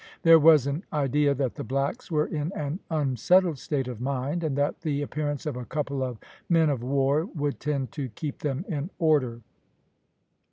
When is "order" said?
8.97-9.41